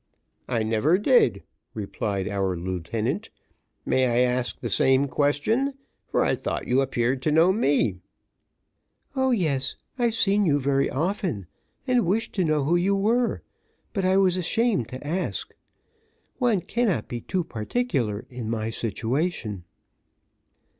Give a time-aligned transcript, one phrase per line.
[0.47, 1.43] "I never did,"
[1.75, 3.29] replied our lieutenant.
[3.85, 5.75] "May I ask the same question,
[6.09, 7.99] for I thought you appeared to know me?"
[9.15, 9.75] "O yes!
[9.99, 11.45] I've seen you very often,
[11.85, 13.43] and wished to know who you were,
[13.93, 15.53] but I was ashamed to ask.
[16.39, 19.65] One cannot be too particular in my situation."